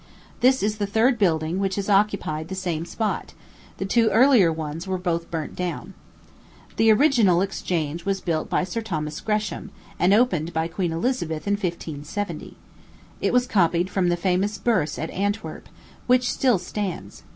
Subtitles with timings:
[0.39, 3.35] This is the third building which has occupied the same spot
[3.77, 5.93] the two earlier ones were both burnt down.
[6.77, 9.69] The original Exchange was built by Sir Thomas Gresham,
[9.99, 12.57] and opened by Queen Elizabeth in 1570.
[13.21, 15.69] It was copied from the famous Burse at Antwerp,
[16.07, 17.21] which still stands.